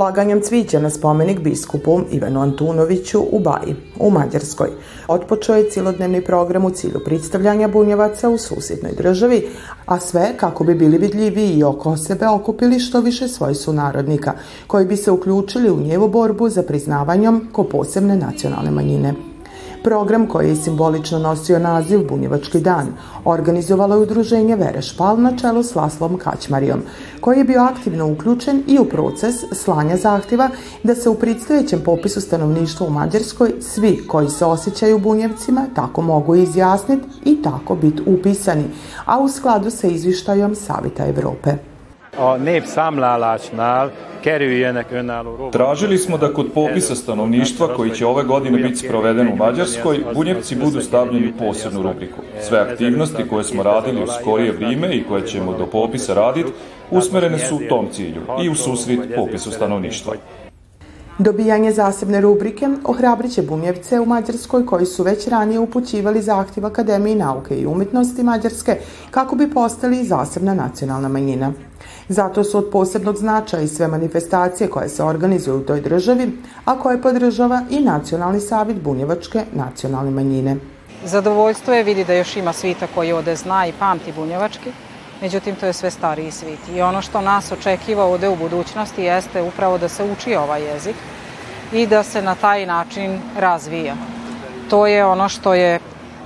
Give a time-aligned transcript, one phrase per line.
[0.00, 4.68] polaganjem cvića na spomenik biskupu Ivanu Antunoviću u Baji, u Mađarskoj.
[5.08, 9.48] Otpočeo je cilodnevni program u cilju predstavljanja bunjevaca u susjednoj državi,
[9.86, 14.32] a sve kako bi bili vidljivi i oko sebe okupili što više svoj sunarodnika,
[14.66, 19.29] koji bi se uključili u njevu borbu za priznavanjem ko posebne nacionalne manjine.
[19.84, 22.86] Program koji je simbolično nosio naziv Bunjevački dan
[23.24, 26.82] organizovalo je udruženje Vere Špal na čelu s Laslom Kaćmarijom,
[27.20, 30.48] koji je bio aktivno uključen i u proces slanja zahtjeva
[30.82, 36.34] da se u predstojećem popisu stanovništva u Mađarskoj svi koji se osjećaju bunjevcima tako mogu
[36.34, 38.64] izjasniti i tako biti upisani,
[39.04, 41.69] a u skladu sa izvištajom Savita Evrope.
[42.20, 45.50] A népszámlálásnál kerüljenek önálló rova.
[45.50, 50.56] Tražili smo da kod popisa stanovništva koji će ove godine biti sproveden u Mađarskoj, bunjevci
[50.56, 52.20] budu stavljeni u posebnu rubriku.
[52.40, 56.52] Sve aktivnosti koje smo radili u skorije vrijeme i koje ćemo do popisa raditi
[56.90, 60.14] usmerene su u tom cilju i u susret popisu stanovništva.
[61.20, 67.14] Dobijanje zasebne rubrike ohrabrit će bumjevce u Mađarskoj koji su već ranije upućivali zahtjev Akademiji
[67.14, 68.76] nauke i umjetnosti Mađarske
[69.10, 71.52] kako bi postali zasebna nacionalna manjina.
[72.08, 76.32] Zato su od posebnog značaja i sve manifestacije koje se organizuju u toj državi,
[76.64, 80.56] a koje podržava i Nacionalni savjet Bunjevačke nacionalne manjine.
[81.04, 84.70] Zadovoljstvo je vidi da još ima svita koji ode zna i pamti bunjevački,
[85.20, 86.58] međutim to je sve stariji svit.
[86.74, 90.96] I ono što nas očekiva ovde u budućnosti jeste upravo da se uči ovaj jezik
[91.72, 93.94] i da se na taj način razvija.
[94.70, 95.78] To je ono što je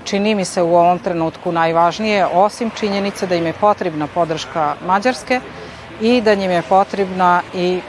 [0.05, 5.41] čini mi se u ovom trenutku najvažnije, osim činjenice da im je potrebna podrška Mađarske
[6.01, 7.81] i da njim je potrebna i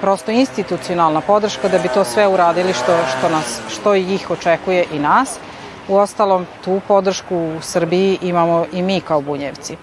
[0.00, 4.98] prosto institucionalna podrška da bi to sve uradili što, što, nas, što ih očekuje i
[4.98, 5.38] nas.
[5.88, 9.76] U ostalom, tu podršku u Srbiji imamo i mi kao bunjevci.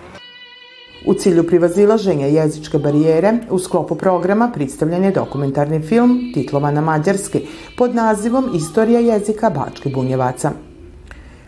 [1.06, 7.42] U cilju privazilaženja jezičke barijere, u sklopu programa predstavljen je dokumentarni film titlovan na mađarski
[7.78, 10.52] pod nazivom Istorija jezika Bačke bunjevaca.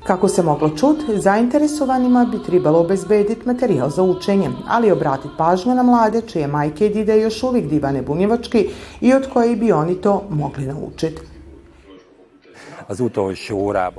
[0.08, 5.84] Kako se moglo čut, zainteresovanima bi trebalo obezbediti materijal za učenje, ali obratiti pažnju na
[5.84, 8.69] mlade čije majke i dide još uvijek divane bunjevački
[9.02, 11.32] i od koje bi oni to mogli naučiti.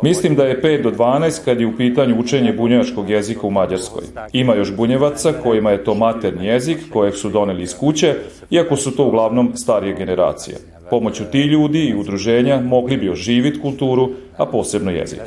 [0.02, 4.02] Mislim da je 5 do 12 kad je u pitanju učenje bunjevačkog jezika u Mađarskoj.
[4.32, 8.14] Ima još bunjevaca kojima je to materni jezik kojeg su doneli iz kuće,
[8.50, 10.56] iako su to uglavnom starije generacije.
[10.90, 15.20] Pomoću ti ljudi i udruženja mogli bi oživiti kulturu, a posebno jezik.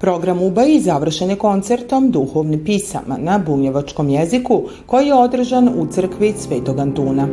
[0.00, 6.32] Program Ubaji završen je koncertom Duhovni pisama na bunjevačkom jeziku koji je održan u crkvi
[6.32, 7.28] Svetog Antuna.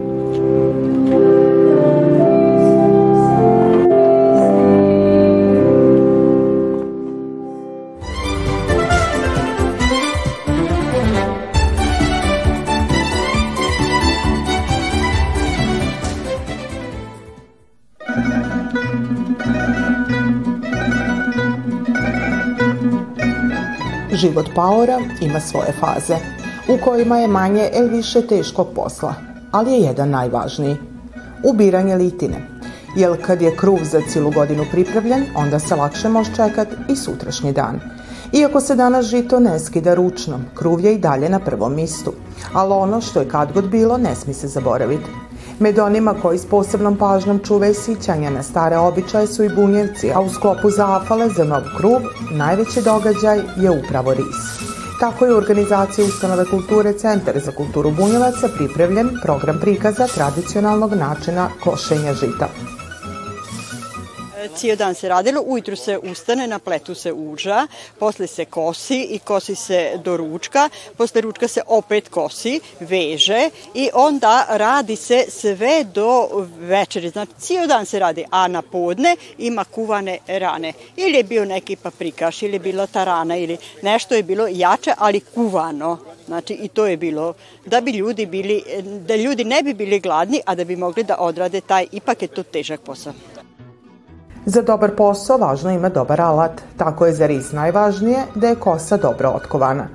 [24.26, 26.16] Život paora ima svoje faze,
[26.68, 29.14] u kojima je manje ili više teškog posla,
[29.52, 30.78] ali je jedan najvažniji.
[31.44, 32.48] Ubiranje litine.
[32.96, 37.54] Jer kad je kruv za cijelu godinu pripravljen, onda se lakše može čekati i sutrašnji
[37.54, 37.80] dan.
[38.34, 42.14] Iako se danas žito ne skida ručno, kruv je i dalje na prvom mistu.
[42.54, 45.10] Ali ono što je kad god bilo ne smi se zaboraviti.
[45.60, 50.20] Med onima koji s posebnom pažnjom čuvaju sićanja na stare običaje su i bunjevci, a
[50.20, 52.02] u sklopu zafale za nov krug
[52.32, 54.66] najveći događaj je upravo ris.
[55.00, 61.50] Tako je u organizaciji Ustanove kulture Centar za kulturu bunjevaca pripremljen program prikaza tradicionalnog načina
[61.64, 62.48] košenja žita
[64.56, 67.68] cijel dan se radilo, ujutru se ustane, na pletu se uža,
[68.00, 73.90] posle se kosi i kosi se do ručka, posle ručka se opet kosi, veže i
[73.94, 76.28] onda radi se sve do
[76.60, 77.10] večeri.
[77.10, 80.74] Znači, cijel dan se radi, a na podne ima kuvane rane.
[80.96, 85.20] Ili je bio neki paprikaš, ili je bila tarana, ili nešto je bilo jače, ali
[85.20, 85.98] kuvano.
[86.26, 87.34] Znači, i to je bilo
[87.66, 88.64] da bi ljudi bili,
[89.08, 92.28] da ljudi ne bi bili gladni, a da bi mogli da odrade taj, ipak je
[92.28, 93.14] to težak posao.
[94.46, 96.62] Za dobar posao važno ima dobar alat.
[96.78, 99.88] Tako je za ris najvažnije da je kosa dobro otkovana.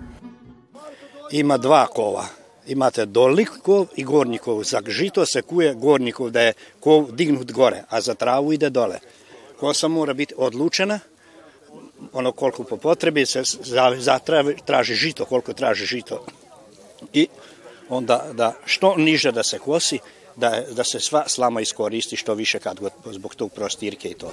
[1.30, 2.24] Ima dva kova.
[2.66, 4.62] Imate dolni kov i gornji kov.
[4.62, 8.70] Za žito se kuje gornji kov da je kov dignut gore, a za travu ide
[8.70, 8.98] dole.
[9.60, 10.98] Kosa mora biti odlučena,
[12.12, 13.42] ono koliko po potrebi se
[13.98, 16.24] zatraži, traži žito, koliko traži žito.
[17.12, 17.28] I
[17.88, 19.98] onda da što niže da se kosi,
[20.36, 24.32] da, da se sva slama iskoristi što više kad god zbog tog prostirke i to.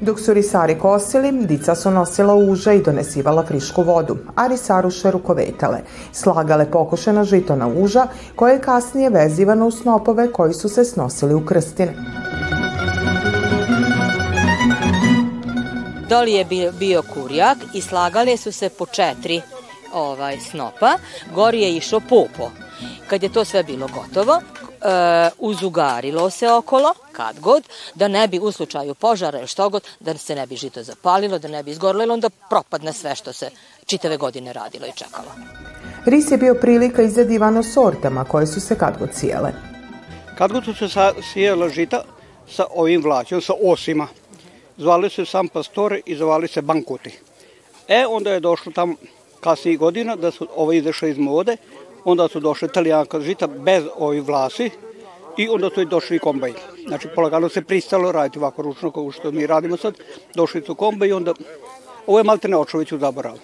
[0.00, 5.78] Dok su risari kosili, dica su nosila uže i donesivala frišku vodu, a risaruše rukovetale,
[6.12, 8.06] slagale pokošena žitona uža,
[8.36, 11.94] koje je kasnije vezivano u snopove koji su se snosili u krstine.
[16.08, 19.40] Doli je bio, bio kurjak i slagale su se po četiri
[19.92, 20.98] ovaj snopa,
[21.34, 22.50] gori je išao popo.
[23.06, 27.62] Kad je to sve bilo gotovo, e, uzugarilo se okolo, kad god,
[27.94, 31.38] da ne bi u slučaju požara ili što god, da se ne bi žito zapalilo,
[31.38, 33.50] da ne bi izgorilo, onda propadne sve što se
[33.86, 35.32] čitave godine radilo i čekalo.
[36.06, 39.52] Ris je bio prilika izadivano sortama koje su se kad god cijele.
[40.38, 40.88] Kad god su se
[41.32, 42.04] sijela žita
[42.48, 44.08] sa ovim vlaćom, sa osima,
[44.76, 47.18] zvali se sam pastore i zvali se bankuti.
[47.88, 48.96] E, onda je došlo tam
[49.40, 51.56] kasnijih godina da su ovo izašle iz mode,
[52.04, 54.70] onda su došle italijanka žita bez ovih vlasi
[55.36, 56.54] i onda su i došli kombajn.
[56.88, 59.94] Znači, polagano se pristalo raditi ovako ručno kao što mi radimo sad.
[60.34, 61.34] Došli su kombajn i onda...
[62.06, 63.38] Ovo je malte ne očović u zaboravu.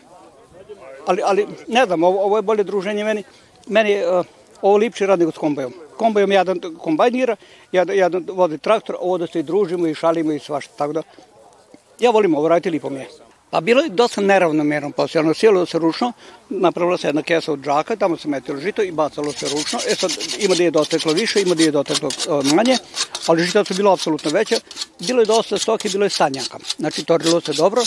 [1.06, 3.24] Ali, ali ne znam, ovo, ovo je bolje druženje meni.
[3.66, 4.26] Meni uh,
[4.62, 5.72] ovo lipši rad nego s kombajom.
[5.96, 7.36] Kombajom jedan kombajnira,
[7.72, 10.74] jedan, jedan vodi traktor, ovo da se i družimo i šalimo i svašta.
[10.76, 11.02] Tako da,
[12.00, 13.08] ja volim ovo raditi, lipo mi je.
[13.56, 16.12] Pa bilo je dosta neravnomerno posle, ono sjelo se ručno,
[16.48, 19.78] napravila se jedna kesa od džaka, tamo se metilo žito i bacalo se ručno.
[19.88, 22.10] E sad, ima da je doteklo više, ima da je doteklo
[22.54, 22.76] manje,
[23.26, 24.56] ali žita su bilo apsolutno veća.
[25.00, 26.58] Bilo je dosta stoke, bilo je stanjaka.
[26.78, 27.82] Znači, torilo se dobro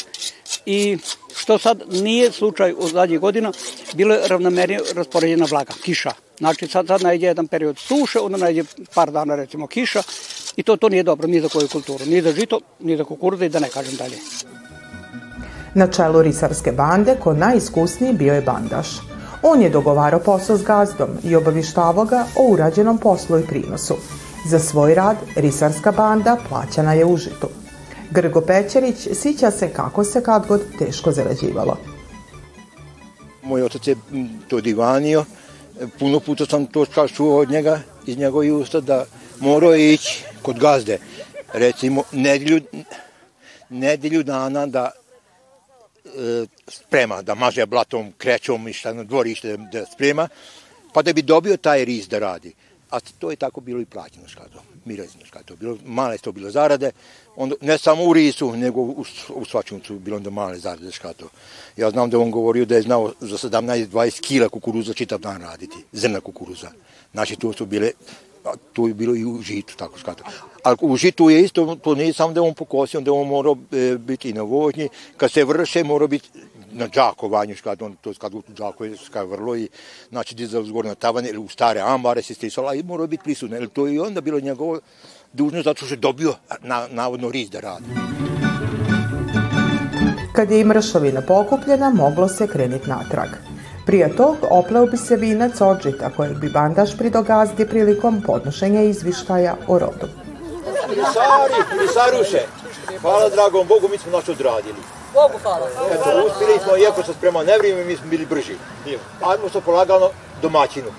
[0.66, 0.98] i
[1.36, 3.51] što sad nije slučaj u zadnjih godina,
[3.94, 6.12] bilo je ravnomernije raspoređena vlaga, kiša.
[6.38, 8.63] Znači, sad, sad najde jedan period suše, onda najde
[8.94, 10.04] par dana, recimo, kiša
[10.56, 13.45] i to, to nije dobro ni za koju kulturu, ni za žito, ni za kukuruze
[13.45, 14.18] i da ne kažem dalje.
[15.74, 18.88] Na čelu risarske bande, ko najiskusniji bio je bandaš.
[19.44, 23.95] On je dogovarao posao s gazdom i obavištavao ga o urađenom poslu i prinosu.
[24.48, 27.48] Za svoj rad risarska banda plaćana je užitu.
[28.12, 31.77] Grgo Pećerić sića se kako se kad god teško zarađivalo.
[33.44, 33.95] Moj otac je
[34.48, 35.25] to divanio,
[36.00, 39.06] puno puta sam to čuo od njega, iz njegovih usta, da
[39.39, 40.98] morao ići kod gazde,
[41.54, 42.62] recimo, nedelju,
[43.69, 44.92] nedelju dana da
[46.68, 50.28] sprema, da maže blatom, krećom i šta na dvorište da sprema,
[50.94, 52.54] pa da bi dobio taj ris da radi.
[52.90, 55.56] A to je tako bilo i plaćeno škato, mirezno škato.
[55.56, 56.92] Bilo, male to bilo zarade,
[57.36, 61.30] onda, ne samo u risu, nego u, u svačuncu bilo onda male zarade škato.
[61.78, 65.78] Ja znam da on govorio da je znao za 17-20 kila kukuruza čitav dan raditi,
[65.92, 66.72] zrna kukuruza.
[67.12, 67.92] Znači, to su bile
[68.74, 70.24] to je bilo i u žitu, tako skata.
[70.64, 73.98] Ali u žitu je isto, to nije samo da on pokosi, onda on mora e,
[73.98, 76.30] biti na vožnji, kad se vrše mora biti
[76.72, 79.70] na džakovanju, kad on to kad u džakuje, kad vrlo i
[80.10, 83.58] znači dizao zgor na tavan ili u stare ambare se stisala i mora biti prisutno.
[83.58, 84.80] Jer to je onda bilo njegovo
[85.34, 87.86] dužno zato što je dobio na, navodno riz da radi.
[90.34, 93.59] Kad je i mršavina pokupljena, moglo se krenuti natrag.
[93.90, 99.80] Prije tog opleo bi se vinac odžita kojeg bi bandaš pridogazdi prilikom podnošenja izvištaja o
[99.80, 100.08] rodu.
[100.90, 102.42] Pisari, pisaruše,
[103.02, 104.76] hvala dragom Bogu, mi smo naš odradili.
[105.14, 105.68] Bogu hvala.
[105.92, 108.56] Eto, uspili smo, iako se sprema nevrijeme, mi smo bili brži.
[109.22, 110.10] Ajmo se polagano
[110.42, 110.92] domaćinu.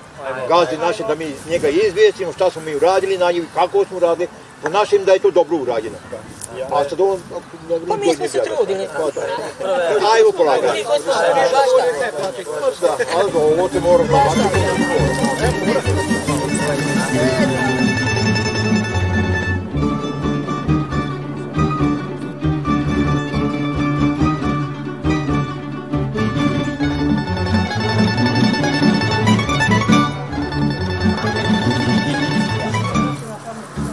[0.48, 4.28] Gazdi naše da mi njega izvijestimo šta smo mi uradili na njih, kako smo uradili,
[4.62, 5.96] po našem da je to dobro urađeno.
[6.72, 7.20] A sad on...
[7.88, 8.88] Pa mi smo se trudili.
[10.14, 10.72] Ajmo polagano.
[12.80, 14.20] Da, ali ovo te moramo...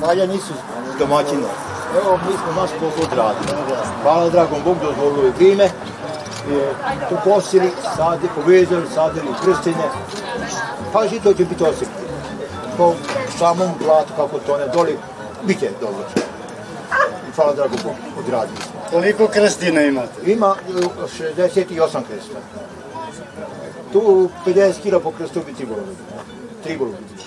[0.07, 0.53] Valja nisu
[0.99, 1.47] domaćino.
[1.97, 3.47] Evo, mi smo naš posao odradili.
[4.03, 5.63] Hvala dragom Bog dozvolilo je vrijeme.
[5.63, 5.69] E,
[7.09, 9.89] tu kosili, sadili, povezali, sadili krstine.
[10.93, 11.87] Pa žito će biti osip.
[12.77, 12.93] Po
[13.37, 14.97] samom blatu kako to ne doli,
[15.43, 16.05] bit će dobro.
[17.35, 18.81] Hvala dragom Bog, odradili smo.
[18.91, 20.31] Koliko krstina imate?
[20.31, 20.55] Ima
[21.19, 22.39] 68 krsta.
[23.93, 25.81] Tu 50 kila po krstu bi tribalo.
[26.63, 27.26] Tribalo bi.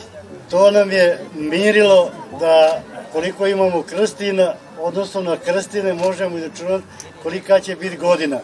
[0.50, 2.80] To nam je mirilo da
[3.12, 6.84] koliko imamo krstina, odnosno na krstine možemo izračunati
[7.22, 8.38] kolika će biti godina.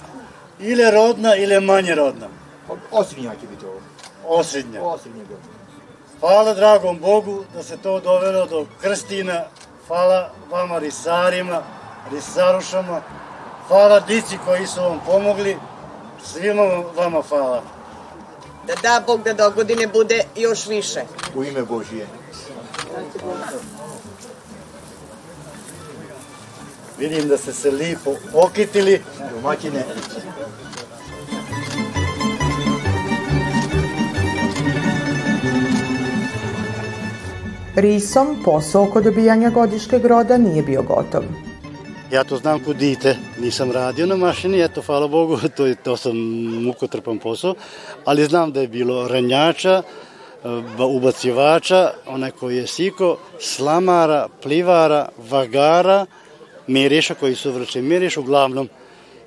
[0.61, 2.27] Ili rodna, ili manje rodna.
[2.91, 3.81] Osrednja će biti ovo.
[4.39, 4.83] Osrednja.
[4.83, 5.57] Osrednja godina.
[6.21, 9.45] Hvala dragom Bogu da se to dovelo do krstina.
[9.87, 11.63] Hvala vama risarima,
[12.11, 13.03] risarušama.
[13.69, 15.57] Hvala dici koji su vam pomogli.
[16.25, 16.63] Svima
[16.97, 17.76] vama hvala.
[18.67, 21.01] Da da Bog da do godine bude još više.
[21.35, 22.07] U ime Božije.
[26.99, 29.03] Vidim da ste se lipo okitili.
[29.35, 29.85] Domaćine.
[37.77, 41.46] Risom posao oko dobijanja godiškeg roda nije bio gotov.
[42.13, 45.97] Ja to znam kod dite, nisam radio na mašini, eto, hvala Bogu, to, je, to
[45.97, 46.17] sam
[46.65, 47.55] mukotrpan posao,
[48.05, 49.83] ali znam da je bilo ranjača,
[50.79, 56.07] ubacivača, onaj koji je siko, slamara, plivara, vagara,
[56.67, 58.69] miriša koji su vrče miriš uglavnom.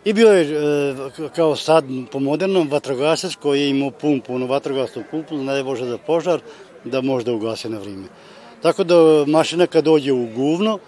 [0.05, 0.95] I bio je e,
[1.35, 5.85] kao sad po modernom vatrogasac koji je imao pumpu, ono vatrogasnu pumpu, ne je Bože
[5.85, 6.39] da požar,
[6.83, 8.07] da može da ugase na vreme.
[8.61, 8.95] Tako da
[9.27, 10.79] mašina kad dođe u guvno,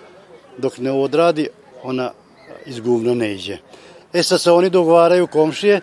[0.57, 1.47] dok ne odradi,
[1.83, 2.11] ona
[2.65, 3.57] iz guvna ne iđe.
[4.13, 5.81] E sad se oni dogovaraju komšije,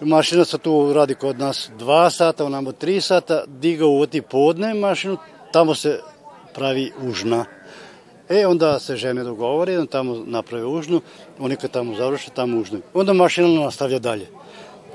[0.00, 5.16] mašina se tu radi kod nas dva sata, onamo tri sata, diga uvoti podne mašinu,
[5.52, 6.00] tamo se
[6.54, 7.44] pravi užna.
[8.28, 11.00] E, onda se žene dogovore, onda tamo naprave užnu,
[11.38, 12.80] oni kad tamo završe, tamo užnu.
[12.94, 14.26] Onda mašina nastavlja dalje.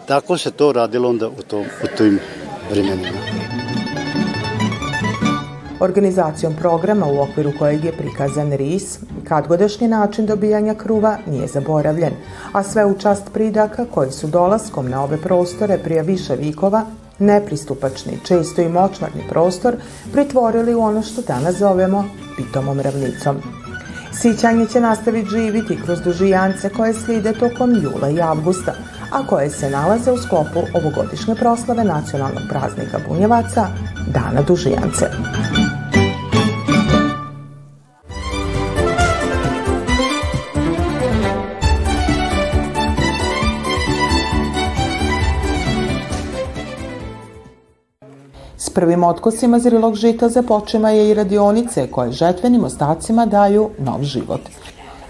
[0.07, 2.19] Tako se to radilo onda u, tom, u tim
[2.71, 3.17] vremenima.
[5.79, 8.99] Organizacijom programa u okviru kojeg je prikazan RIS,
[9.29, 12.13] kadgodašnji način dobijanja kruva nije zaboravljen,
[12.53, 16.86] a sve u čast pridaka koji su dolaskom na ove prostore prije više vikova
[17.19, 19.75] nepristupačni, često i močvarni prostor
[20.12, 22.05] pritvorili u ono što danas zovemo
[22.38, 23.38] pitomom ravnicom.
[24.13, 28.74] Sićanje će nastaviti živiti kroz dužijance koje slide tokom jula i avgusta,
[29.12, 33.67] a koje se nalaze u sklopu ovogodišnje proslave nacionalnog praznika Bunjevaca,
[34.07, 35.05] Dana dužijance.
[48.73, 54.41] Prvim otkosima zrilog žita započema je i radionice koje žetvenim ostacima daju nov život.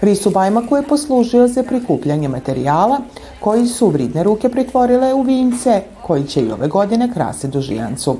[0.00, 2.98] Risu Bajmaku je poslužio za prikupljanje materijala
[3.40, 8.16] koji su vridne ruke pritvorile u vince koji će i ove godine krase dužijancu.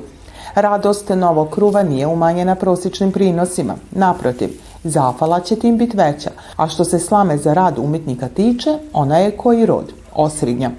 [0.54, 3.74] Radost novog kruva nije umanjena prosječnim prinosima.
[3.90, 4.48] Naprotiv,
[4.84, 9.36] zafala će tim biti veća, a što se slame za rad umetnika tiče, ona je
[9.36, 10.70] koji rod, osridnja.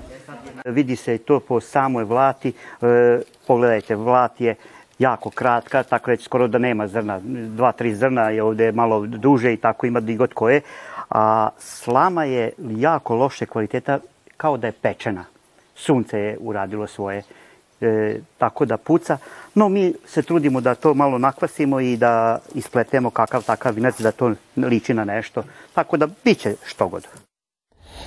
[0.65, 4.55] Vidi se to po samoj vlati, e, pogledajte, vlat je
[4.99, 9.53] jako kratka, tako reći skoro da nema zrna, dva, tri zrna je ovde malo duže
[9.53, 10.61] i tako ima digot koje,
[11.09, 13.99] a slama je jako loše kvaliteta
[14.37, 15.25] kao da je pečena.
[15.75, 17.23] Sunce je uradilo svoje,
[17.81, 19.17] e, tako da puca.
[19.55, 24.11] No mi se trudimo da to malo nakvasimo i da ispletemo kakav takav vinac da
[24.11, 25.43] to liči na nešto.
[25.73, 27.07] Tako da biće što god.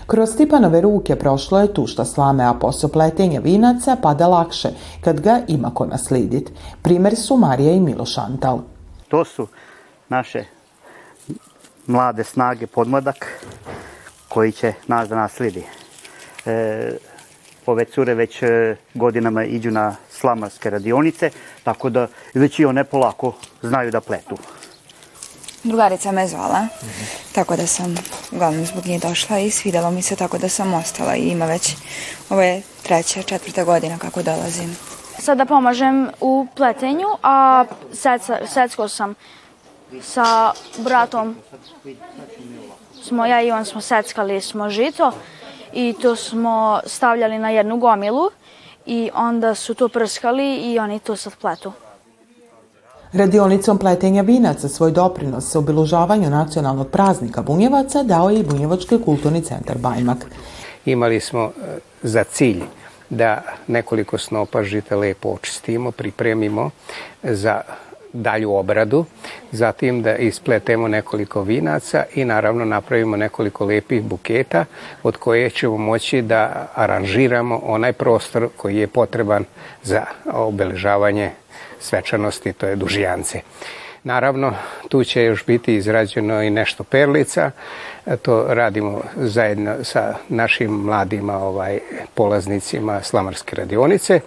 [0.06, 4.68] Kroz Stipanove ruke prošlo je tušta slame, a posao pletenja vinaca pada lakše
[5.00, 6.50] kad ga ima ko naslidit.
[6.82, 8.60] Primer su Marija i Miloš Antal.
[9.08, 9.46] To su
[10.08, 10.44] naše
[11.86, 13.46] mlade snage podmladak
[14.28, 15.64] koji će nas da naslidi.
[16.46, 16.96] E,
[17.66, 21.30] ove cure već e, godinama iđu na slamarske radionice,
[21.62, 23.32] tako da već i one polako
[23.62, 24.36] znaju da pletu.
[25.64, 27.34] Drugarica me zvala, mm -hmm.
[27.34, 27.94] tako da sam
[28.32, 31.76] uglavnom zbog nje došla i svidelo mi se tako da sam ostala i ima već,
[32.30, 34.76] ovo je treća, četvrta godina kako dolazim.
[35.18, 39.14] Sada pomažem u pletenju, a seca, secko sam
[40.02, 41.36] sa bratom,
[43.02, 45.12] smo, ja i on smo seckali smo žito
[45.72, 48.30] i to smo stavljali na jednu gomilu
[48.86, 51.72] i onda su to prskali i oni to sad pletu.
[53.14, 59.78] Radionicom pletenja vinaca svoj doprinos obilužavanju nacionalnog praznika Bunjevaca dao je i Bunjevački kulturni centar
[59.78, 60.26] Bajmak.
[60.84, 62.62] Imali smo e, za cilj
[63.10, 66.70] da nekoliko snopa žita lepo očistimo, pripremimo
[67.22, 67.60] za
[68.12, 69.04] dalju obradu,
[69.52, 74.64] zatim da ispletemo nekoliko vinaca i naravno napravimo nekoliko lepih buketa
[75.02, 79.44] od koje ćemo moći da aranžiramo onaj prostor koji je potreban
[79.82, 80.02] za
[80.32, 81.30] obeležavanje
[81.84, 83.40] svečanosti, to je dužijance.
[84.04, 84.52] Naravno,
[84.88, 87.50] tu će još biti izrađeno i nešto perlica,
[88.22, 91.78] to radimo zajedno sa našim mladima ovaj,
[92.14, 94.20] polaznicima Slamarske radionice.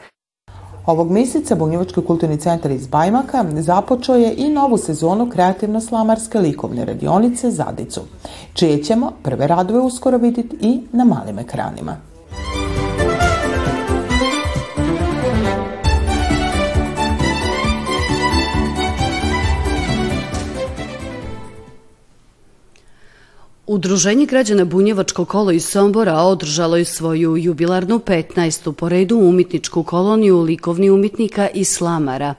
[0.86, 7.52] Ovog mjeseca Bunjevački kulturni centar iz Bajmaka započeo je i novu sezonu kreativno-slamarske likovne radionice
[7.52, 8.02] Zadicu,
[8.54, 11.98] čije ćemo prve radove uskoro vidjeti i na malim ekranima.
[23.68, 28.72] Udruženje građana Bunjevačko kolo iz Sombora održalo je svoju jubilarnu 15.
[28.72, 32.34] po redu umitničku koloniju likovni umitnika i slamara.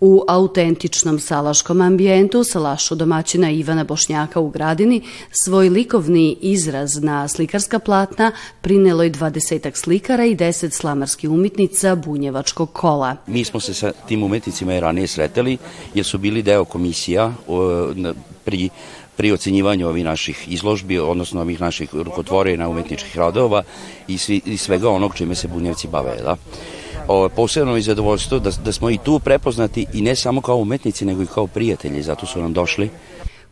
[0.00, 7.78] U autentičnom salaškom ambijentu salašu domaćina Ivana Bošnjaka u Gradini svoj likovni izraz na slikarska
[7.78, 13.16] platna prinelo je dvadesetak slikara i deset slamarskih umetnica bunjevačkog kola.
[13.26, 15.58] Mi smo se sa tim umetnicima i ranije sreteli
[15.94, 17.32] jer su bili deo komisija
[18.44, 18.68] pri
[19.22, 23.62] pri ocenjivanju ovih naših izložbi, odnosno ovih naših rukotvorena umetničkih radova
[24.08, 26.16] i, svi, i svega onog čime se bunjevci bave.
[26.22, 26.36] Da?
[27.08, 31.04] O, posebno je zadovoljstvo da, da smo i tu prepoznati i ne samo kao umetnici,
[31.04, 32.90] nego i kao prijatelji, zato su nam došli.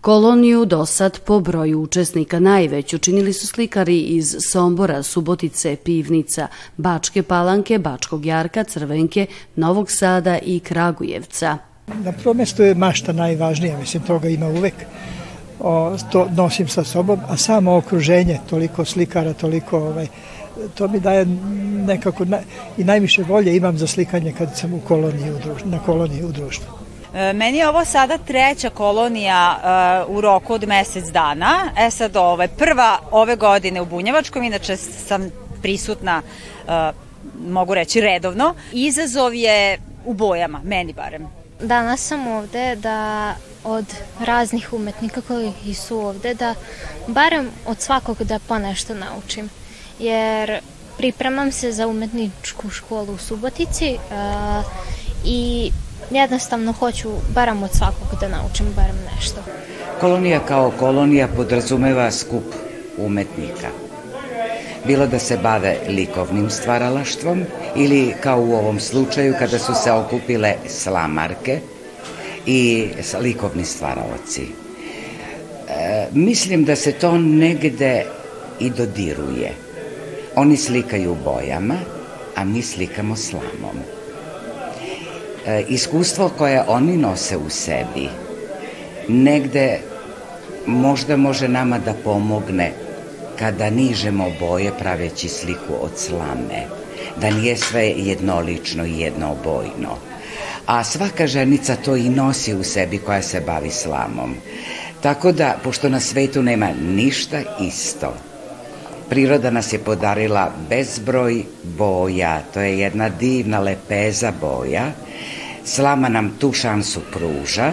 [0.00, 7.22] Koloniju do sad po broju učesnika najveću činili su slikari iz Sombora, Subotice, Pivnica, Bačke
[7.22, 11.58] Palanke, Bačkog Jarka, Crvenke, Novog Sada i Kragujevca.
[12.04, 14.74] Na prvo mesto je mašta najvažnija, mislim toga ima uvek
[15.60, 20.06] o, to nosim sa sobom, a samo okruženje, toliko slikara, toliko ovaj,
[20.74, 21.26] to mi daje
[21.86, 22.38] nekako na,
[22.78, 26.32] i najviše volje imam za slikanje kad sam u koloniji u društvu, na koloniji u
[26.32, 26.66] društvu.
[27.14, 29.58] E, meni je ovo sada treća kolonija
[30.08, 31.70] uh, u roku od mesec dana.
[31.78, 35.30] E sad, ovaj, prva ove godine u Bunjevačkom, inače sam
[35.62, 36.72] prisutna, uh,
[37.48, 38.54] mogu reći, redovno.
[38.72, 41.28] Izazov je u bojama, meni barem.
[41.60, 43.84] Danas sam ovde da od
[44.20, 46.54] raznih umetnika koji su ovde, da
[47.06, 49.50] barem od svakog da ponešto naučim.
[49.98, 50.60] Jer
[50.96, 54.64] pripremam se za umetničku školu u Subotici uh,
[55.24, 55.70] i
[56.10, 59.40] jednostavno hoću barem od svakog da naučim barem nešto.
[60.00, 62.44] Kolonija kao kolonija podrazumeva skup
[62.98, 63.68] umetnika.
[64.86, 67.44] Bilo da se bave likovnim stvaralaštvom
[67.76, 71.60] ili kao u ovom slučaju kada su se okupile slamarke
[72.46, 72.88] i
[73.20, 74.42] likovni stvaralaci.
[75.68, 78.04] E, mislim da se to negde
[78.60, 79.52] i dodiruje.
[80.36, 81.76] Oni slikaju bojama,
[82.36, 83.76] a mi slikamo slamom.
[85.46, 88.08] E, iskustvo koje oni nose u sebi
[89.08, 89.78] negde
[90.66, 92.72] možda može nama da pomogne
[93.38, 96.66] kada nižemo boje praveći sliku od slame,
[97.20, 100.09] da nije sve jednolično i jednoobojno.
[100.70, 104.34] A svaka ženica to i nosi u sebi koja se bavi slamom.
[105.00, 108.14] Tako da, pošto na svetu nema ništa isto,
[109.08, 114.92] priroda nas je podarila bezbroj boja, to je jedna divna lepeza boja,
[115.64, 117.72] slama nam tu šansu pruža,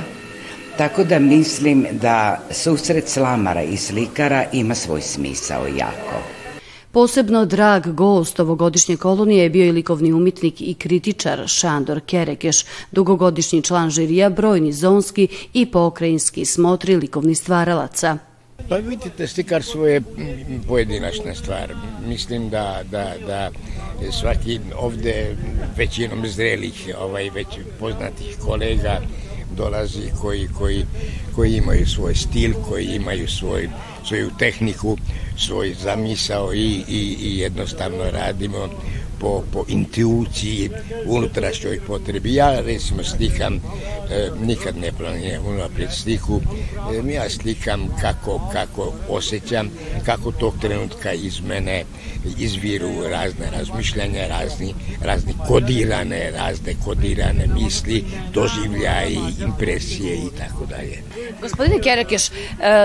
[0.77, 6.36] tako da mislim da susret slamara i slikara ima svoj smisao jako.
[6.97, 13.61] Posebno drag gost ovogodišnje kolonije je bio i likovni umetnik i kritičar Šandor Kerekeš, dugogodišnji
[13.61, 18.17] član žirija, brojni zonski i pokrajinski smotri likovni stvaralaca.
[18.69, 20.01] Pa vidite, slikarstvo je
[20.67, 21.73] pojedinačna stvar.
[22.07, 23.51] Mislim da, da, da
[24.11, 25.35] svaki ovde
[25.75, 27.47] većinom zrelih, ovaj, već
[27.79, 29.01] poznatih kolega
[29.57, 30.85] dolazi koji, koji,
[31.35, 33.69] koji imaju svoj stil, koji imaju svoj,
[34.07, 34.97] svoju tehniku,
[35.37, 38.69] svoj zamisao i, i, i jednostavno radimo
[39.19, 40.69] po, po intuiciji,
[41.05, 42.33] unutrašnjoj potrebi.
[42.33, 46.41] Ja recimo slikam, e, nikad ne planiram unaprijed sliku,
[47.07, 49.69] e, ja slikam kako, kako osjećam,
[50.05, 51.83] kako tog trenutka iz mene
[52.39, 61.03] izviru razne razmišljanja, razni, razni kodirane, razne kodirane misli, doživljaji, impresije i tako dalje.
[61.41, 62.31] Gospodine Kerekeš, e,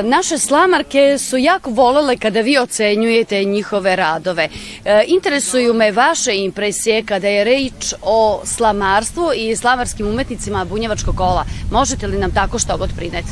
[0.02, 4.48] naše slamarke su jako volele kada vi ocenjujete njihove radove.
[4.84, 11.44] E, interesuju me vaše impresije kada je reč o slamarstvu i slamarskim umetnicima bunjevačkog kola.
[11.70, 13.28] Možete li nam tako što god prineti?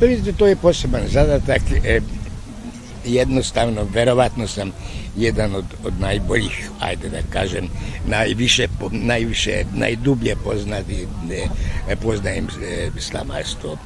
[0.00, 1.62] Pa vidite, to je poseban zadatak.
[1.84, 2.00] E,
[3.04, 4.72] jednostavno, verovatno sam
[5.16, 7.68] jedan od, od najboljih, ajde da kažem,
[8.06, 13.78] najviše, najviše, najdublje poznati, ne, poznajem e, slamarstvo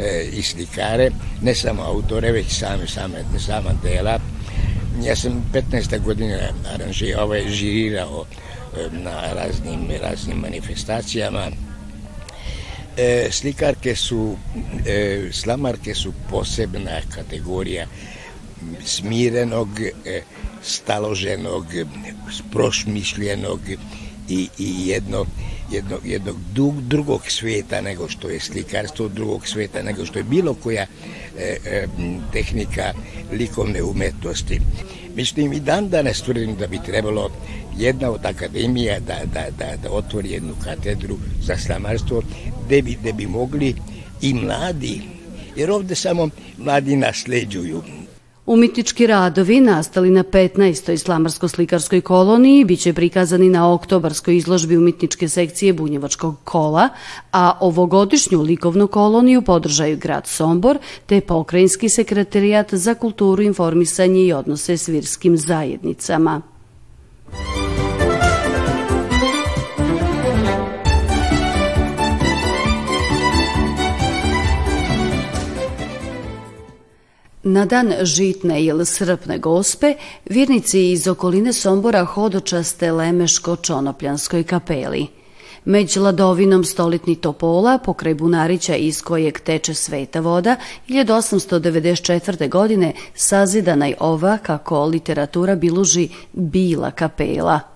[0.00, 1.10] e, i slikare,
[1.42, 4.18] ne samo autore, već same, same, sama dela.
[5.04, 6.02] Ja sam 15.
[6.02, 11.46] godine aranžirao, ovaj, žirirao e, na raznim, raznim manifestacijama.
[12.96, 14.36] E, slikarke su,
[14.86, 17.86] e, slamarke su posebna kategorija
[18.84, 20.22] smirenog, e,
[20.62, 21.66] staloženog,
[22.52, 23.60] prošmišljenog
[24.28, 25.26] i, i jedno,
[25.72, 26.36] jedno, jednog
[26.80, 31.86] drugog sveta nego što je slikarstvo, drugog sveta nego što je bilo koja e, e,
[32.32, 32.92] tehnika
[33.32, 34.60] likovne umetnosti.
[35.16, 37.30] Mislim i dan danas tvrdim da bi trebalo
[37.78, 42.22] jedna od akademija da, da, da, da otvori jednu katedru za slamarstvo
[42.66, 43.74] gde bi, gde bi mogli
[44.22, 45.00] i mladi,
[45.56, 46.28] jer ovde samo
[46.58, 47.82] mladi nasleđuju
[48.50, 50.96] Umetnički radovi nastali na 15.
[50.96, 56.88] slamarsko-slikarskoj koloniji biće prikazani na oktobarskoj izložbi umetničke sekcije Bunjevačkog kola,
[57.32, 64.76] a ovogodišnju likovnu koloniju podržaju grad Sombor te pokrajinski sekretarijat za kulturu, informisanje i odnose
[64.76, 66.42] s virskim zajednicama.
[77.42, 79.94] Na dan žitne ili srpne gospe,
[80.28, 85.06] vjernici iz okoline Sombora hodočaste Lemeško-Čonopljanskoj kapeli.
[85.64, 90.56] Među ladovinom stolitni topola, pokraj Bunarića iz kojeg teče sveta voda,
[90.88, 92.48] 1894.
[92.48, 97.60] godine sazidana je ova, kako literatura biluži, bila kapela–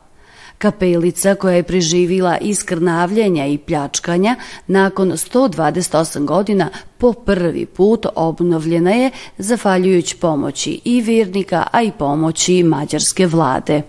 [0.64, 9.10] Kapelica koja je preživila iskrnavljenja i pljačkanja nakon 128 godina po prvi put obnovljena je
[9.38, 13.82] zafaljujući pomoći i virnika, a i pomoći mađarske vlade.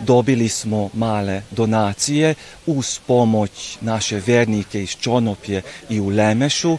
[0.00, 2.34] Dobili smo male donacije
[2.66, 6.78] uz pomoć naše vernike iz Čonopje i u Lemešu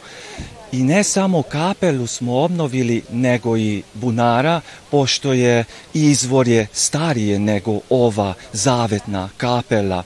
[0.71, 7.79] I ne samo kapelu smo obnovili, nego i bunara, pošto je izvor je starije nego
[7.89, 10.03] ova zavetna kapela.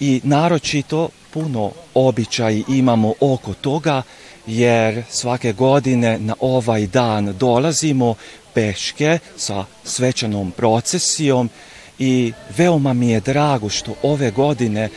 [0.00, 4.02] I naročito puno običaj imamo oko toga,
[4.46, 8.14] jer svake godine na ovaj dan dolazimo
[8.54, 11.50] peške sa svečanom procesijom
[11.98, 14.88] i veoma mi je drago što ove godine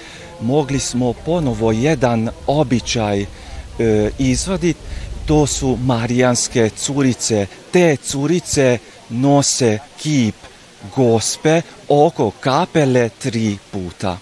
[0.42, 3.26] mogli smo ponovo jedan običaj
[4.20, 4.80] izvaditi,
[5.26, 7.48] to su marijanske curice.
[7.72, 8.78] Te curice
[9.10, 10.36] nose kip
[10.96, 14.18] gospe oko kapele tri puta.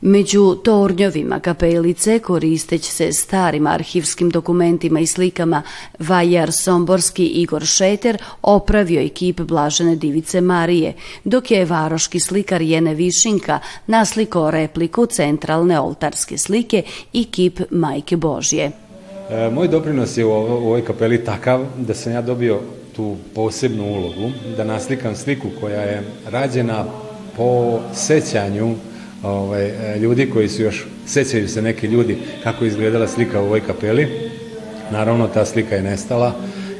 [0.00, 5.62] Među tornjovima kapelice, koristeć se starim arhivskim dokumentima i slikama,
[5.98, 12.94] Vajar Somborski Igor Šeter opravio je kip Blažene divice Marije, dok je varoški slikar Jene
[12.94, 18.85] Višinka nasliko repliku centralne oltarske slike i kip Majke Božje.
[19.30, 22.60] E, moj doprinos je u, ovo, u ovoj kapeli takav da sam ja dobio
[22.96, 26.84] tu posebnu ulogu, da naslikam sliku koja je rađena
[27.36, 28.74] po sećanju
[29.22, 33.44] ovaj, e, ljudi koji su još, sećaju se neki ljudi kako je izgledala slika u
[33.44, 34.08] ovoj kapeli.
[34.92, 36.32] Naravno, ta slika je nestala,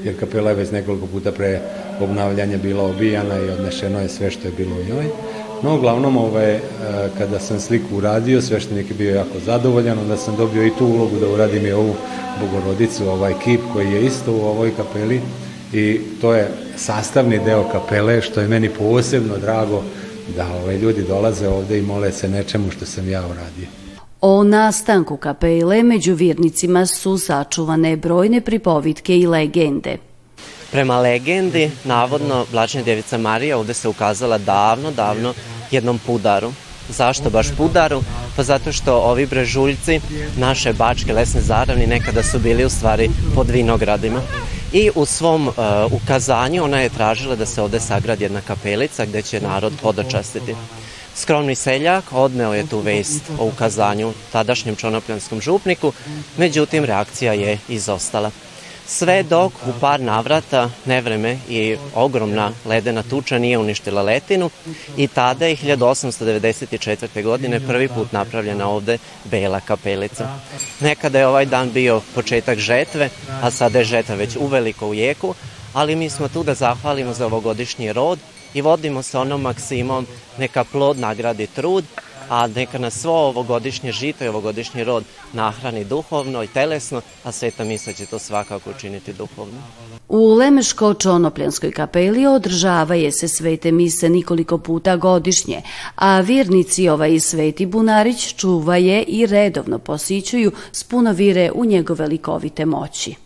[0.05, 1.61] jer kapela je već nekoliko puta pre
[2.01, 5.07] obnavljanja bila obijana i odnešeno je sve što je bilo u njoj.
[5.63, 6.61] No, uglavnom, ovaj, e,
[7.19, 11.17] kada sam sliku uradio, sveštenik je bio jako zadovoljan, onda sam dobio i tu ulogu
[11.21, 11.95] da uradim i ovu
[12.41, 15.21] bogorodicu, ovaj kip koji je isto u ovoj kapeli
[15.73, 19.83] i to je sastavni deo kapele, što je meni posebno drago
[20.37, 23.67] da ovaj, ljudi dolaze ovde i mole se nečemu što sam ja uradio.
[24.21, 29.97] O nastanku kapele među vjernicima su sačuvane brojne pripovitke i legende.
[30.71, 35.35] Prema legendi, navodno, Blačna Devica Marija ovde se ukazala davno, davno
[35.71, 36.53] jednom pudaru.
[36.89, 38.03] Zašto baš pudaru?
[38.37, 40.01] Pa zato što ovi brežuljci,
[40.37, 44.21] naše bačke lesne zaravni, nekada su bili u stvari pod vinogradima.
[44.73, 45.55] I u svom uh,
[45.93, 50.55] ukazanju ona je tražila da se ovde sagradi jedna kapelica gde će narod podočastiti.
[51.15, 55.93] Skromni seljak odneo je tu vest o ukazanju tadašnjem čonopljanskom župniku,
[56.37, 58.31] međutim reakcija je izostala
[58.87, 64.51] sve dok u par navrata nevreme i ogromna ledena tuča nije uništila letinu
[64.97, 67.23] i tada je 1894.
[67.23, 70.29] godine prvi put napravljena ovde bela kapelica.
[70.81, 73.11] Nekada je ovaj dan bio početak žetve,
[73.43, 75.35] a sada je žetva već uveliko u jeku,
[75.73, 78.19] ali mi smo tu da zahvalimo za ovogodišnji rod
[78.55, 80.07] i vodimo se onom maksimom
[80.39, 81.85] neka plod nagradi trud,
[82.29, 87.65] a neka nas svo ovogodišnje žito i ovogodišnji rod nahrani duhovno i telesno, a Sveta
[87.65, 89.59] Misa će to svakako učiniti duhovno.
[90.09, 95.63] U Lemeško-Čonopljanskoj kapeli održava je se svete mise nikoliko puta godišnje,
[95.95, 102.07] a vjernici ovaj Sveti Bunarić čuva je i redovno posićuju s puno vire u njegove
[102.07, 103.26] likovite moći.